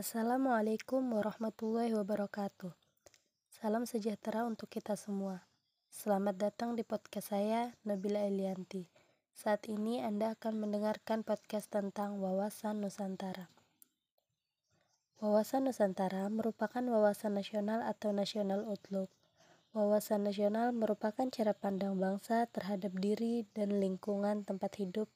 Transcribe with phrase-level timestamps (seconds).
[0.00, 2.72] Assalamualaikum warahmatullahi wabarakatuh.
[3.52, 5.44] Salam sejahtera untuk kita semua.
[5.92, 8.88] Selamat datang di podcast saya, Nabila Elianti.
[9.36, 13.52] Saat ini Anda akan mendengarkan podcast tentang Wawasan Nusantara.
[15.20, 19.12] Wawasan Nusantara merupakan wawasan nasional atau national outlook.
[19.76, 25.12] Wawasan nasional merupakan cara pandang bangsa terhadap diri dan lingkungan tempat hidup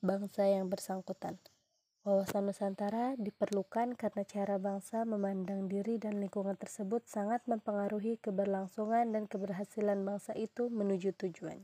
[0.00, 1.36] bangsa yang bersangkutan.
[2.02, 9.30] Wawasan Nusantara diperlukan karena cara bangsa memandang diri dan lingkungan tersebut sangat mempengaruhi keberlangsungan dan
[9.30, 11.62] keberhasilan bangsa itu menuju tujuan.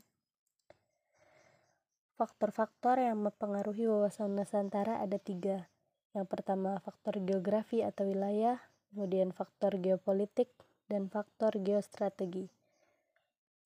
[2.15, 5.67] Faktor-faktor yang mempengaruhi wawasan Nusantara ada tiga.
[6.15, 8.63] Yang pertama, faktor geografi atau wilayah,
[8.95, 10.55] kemudian faktor geopolitik,
[10.87, 12.47] dan faktor geostrategi.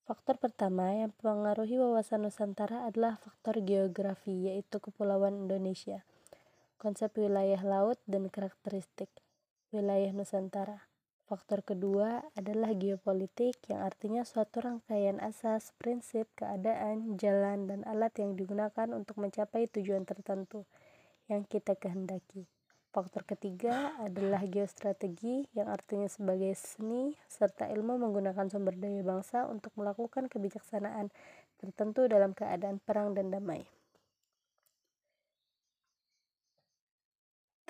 [0.08, 6.00] Faktor pertama yang mempengaruhi wawasan Nusantara adalah faktor geografi, yaitu Kepulauan Indonesia
[6.82, 9.06] konsep wilayah laut dan karakteristik
[9.70, 10.82] wilayah Nusantara.
[11.30, 18.34] Faktor kedua adalah geopolitik yang artinya suatu rangkaian asas, prinsip, keadaan, jalan, dan alat yang
[18.34, 20.66] digunakan untuk mencapai tujuan tertentu
[21.30, 22.50] yang kita kehendaki.
[22.92, 29.72] Faktor ketiga adalah geostrategi yang artinya sebagai seni serta ilmu menggunakan sumber daya bangsa untuk
[29.78, 31.08] melakukan kebijaksanaan
[31.56, 33.64] tertentu dalam keadaan perang dan damai.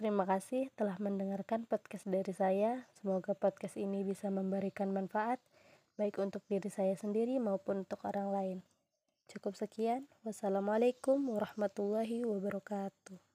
[0.03, 2.91] Terima kasih telah mendengarkan podcast dari saya.
[2.99, 5.39] Semoga podcast ini bisa memberikan manfaat
[5.95, 8.59] baik untuk diri saya sendiri maupun untuk orang lain.
[9.31, 10.11] Cukup sekian.
[10.27, 13.32] Wassalamualaikum warahmatullahi wabarakatuh.